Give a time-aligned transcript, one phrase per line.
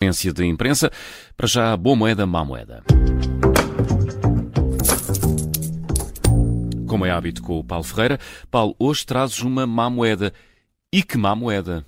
[0.00, 0.92] Agência de imprensa.
[1.36, 2.84] Para já, boa moeda, má moeda.
[6.86, 10.32] Como é hábito com o Paulo Ferreira, Paulo, hoje trazes uma má moeda.
[10.92, 11.84] E que má moeda?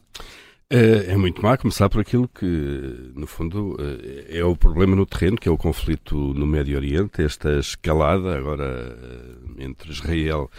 [0.69, 5.07] É, é muito má começar por aquilo que, no fundo, é, é o problema no
[5.07, 10.51] terreno, que é o conflito no Médio Oriente, esta escalada agora eh, entre Israel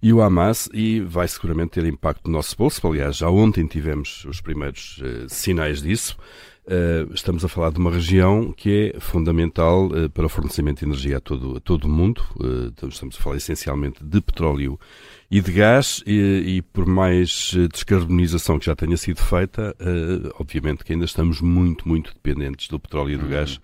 [0.00, 2.86] e o Hamas, e vai seguramente ter impacto no nosso bolso.
[2.86, 6.16] Aliás, já ontem tivemos os primeiros sinais disso.
[6.70, 10.84] Uh, estamos a falar de uma região que é fundamental uh, para o fornecimento de
[10.84, 12.22] energia a todo, a todo o mundo.
[12.36, 14.78] Uh, estamos a falar essencialmente de petróleo
[15.28, 19.76] e de gás, e, e por mais descarbonização que já tenha sido feita,
[20.40, 23.30] obviamente que ainda estamos muito, muito dependentes do petróleo e do uhum.
[23.30, 23.60] gás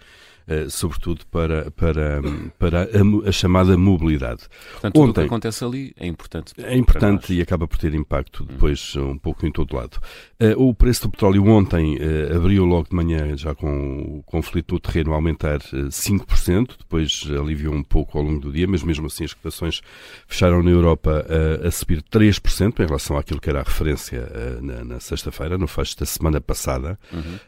[0.69, 2.21] sobretudo para, para,
[2.59, 4.43] para a, a, chamada mobilidade.
[4.73, 6.55] Portanto, tudo o que acontece ali é importante.
[6.59, 8.47] É importante e acaba por ter impacto hum.
[8.51, 9.11] depois hum.
[9.11, 9.99] um pouco em todo lado.
[10.41, 14.75] Uh, o preço do petróleo ontem uh, abriu logo de manhã, já com o conflito
[14.75, 19.07] no terreno a aumentar 5%, depois aliviou um pouco ao longo do dia, mas mesmo
[19.07, 19.81] assim as cotações
[20.27, 21.27] fecharam na Europa
[21.65, 24.29] a subir 3% em relação àquilo que era a referência
[24.61, 26.99] na, na sexta-feira, no fecho da semana passada.
[27.13, 27.39] Uhum.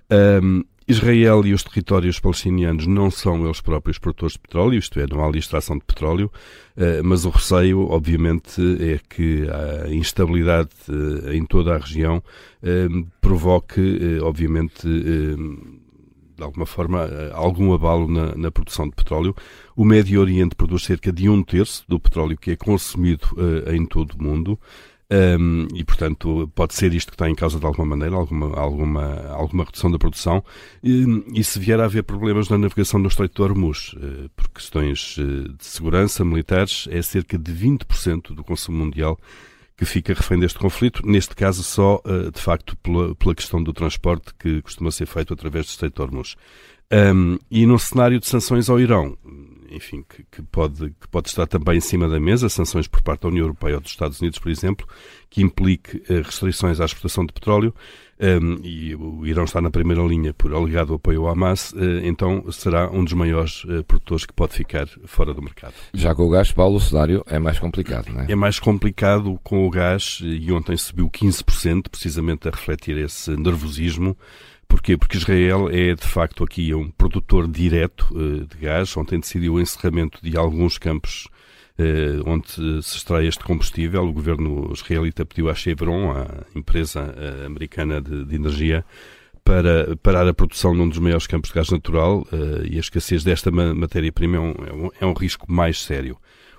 [0.43, 5.07] Um, Israel e os territórios palestinianos não são eles próprios produtores de petróleo, isto é,
[5.07, 6.33] não há ali extração de petróleo,
[6.75, 12.23] eh, mas o receio, obviamente, é que a instabilidade eh, em toda a região
[12.63, 12.89] eh,
[13.21, 19.35] provoque, obviamente, de alguma forma, algum abalo na, na, produção de petróleo.
[19.77, 23.29] O Médio Oriente produz cerca de um terço do petróleo que é consumido
[23.73, 24.59] em todo o mundo.
[25.11, 29.27] Um, e, portanto, pode ser isto que está em causa de alguma maneira, alguma, alguma,
[29.29, 30.45] alguma redução da produção.
[30.83, 34.51] E, e se vier a haver problemas na navegação no Estreito de Hormuz, uh, por
[34.51, 39.19] questões uh, de segurança militares, é cerca de 20% do consumo mundial
[39.79, 43.73] que fica refém deste conflito, neste caso só, uh, de facto, pela, pela questão do
[43.73, 46.37] transporte que costuma ser feito através do Estreito de Hormuz.
[46.91, 49.17] Um, e no cenário de sanções ao Irão,
[49.79, 53.23] enfim, que, que, pode, que pode estar também em cima da mesa, sanções por parte
[53.23, 54.87] da União Europeia ou dos Estados Unidos, por exemplo,
[55.31, 57.75] que implique uh, restrições à exportação de petróleo,
[58.21, 62.51] um, e o Irão está na primeira linha por alegado apoio ao Hamas, uh, então
[62.51, 65.75] será um dos maiores uh, produtores que pode ficar fora do mercado.
[65.95, 68.33] Já com o gás, Paulo, o cenário é mais complicado, não é?
[68.33, 74.17] É mais complicado com o gás, e ontem subiu 15%, precisamente a refletir esse nervosismo
[74.69, 74.97] Porquê?
[74.99, 78.95] Porque Israel é, de facto, aqui um produtor direto uh, de gás.
[78.97, 81.27] Ontem decidiu o encerramento de alguns campos
[81.79, 84.05] uh, onde se extrai este combustível.
[84.05, 88.85] O governo israelita pediu à Chevron, a empresa uh, americana de, de, energia,
[89.43, 92.27] para parar a produção num dos maiores campos de gás natural
[92.71, 96.19] e a escassez desta matéria-prima é, um, é, um, é um risco mais sério.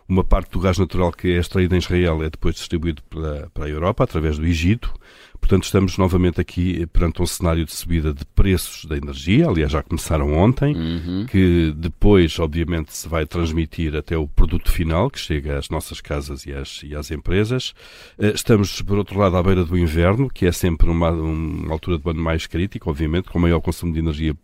[0.10, 3.66] Uma parte do gás natural que é extraído em Israel é depois distribuído para, para
[3.66, 4.92] a Europa, através do Egito.
[5.40, 9.84] Portanto, estamos novamente aqui perante um cenário de subida de preços da energia, aliás, já
[9.84, 11.28] começaram ontem, uhum.
[11.28, 16.44] que depois, obviamente, se vai transmitir até o produto final, que chega às nossas casas
[16.44, 17.76] e às, e às empresas.
[18.18, 22.00] Eh, estamos, por outro lado, à beira do inverno, que é sempre uma, uma altura
[22.00, 24.36] de ano mais crítica, obviamente, com maior consumo de energia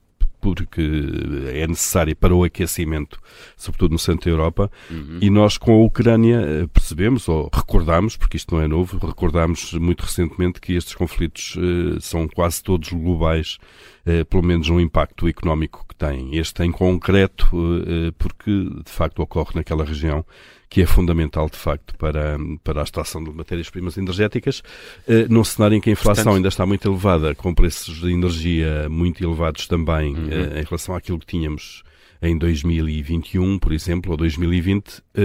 [0.53, 0.81] porque
[1.53, 3.19] é necessária para o aquecimento,
[3.57, 5.17] sobretudo no centro da Europa, uhum.
[5.22, 9.73] e nós com a Ucrânia eh, percebemos, ou recordamos, porque isto não é novo, recordamos
[9.73, 13.57] muito recentemente que estes conflitos uh, são quase todos globais,
[14.05, 16.35] uh, pelo menos no impacto económico que têm.
[16.35, 17.50] Este em concreto,
[18.17, 20.25] porque de facto ocorre naquela região
[20.70, 24.62] que é fundamental, de facto, para, para a extração de matérias-primas energéticas,
[25.08, 28.12] eh, num cenário em que a inflação Portanto, ainda está muito elevada, com preços de
[28.12, 30.30] energia muito elevados também uhum.
[30.30, 31.84] eh, em relação àquilo que tínhamos
[32.22, 35.22] em 2021, por exemplo, ou 2020, eh,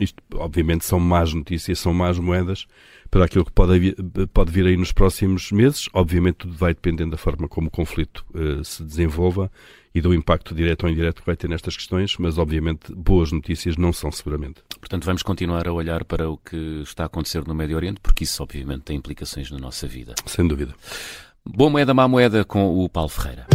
[0.00, 2.66] isto obviamente são más notícias, são más moedas
[3.10, 3.96] para aquilo que pode,
[4.32, 5.88] pode vir aí nos próximos meses.
[5.92, 9.50] Obviamente tudo vai dependendo da forma como o conflito uh, se desenvolva
[9.94, 13.76] e do impacto direto ou indireto que vai ter nestas questões, mas obviamente boas notícias
[13.76, 14.62] não são seguramente.
[14.78, 18.24] Portanto, vamos continuar a olhar para o que está a acontecer no Médio Oriente, porque
[18.24, 20.14] isso obviamente tem implicações na nossa vida.
[20.26, 20.74] Sem dúvida.
[21.44, 23.46] Boa moeda, má moeda com o Paulo Ferreira.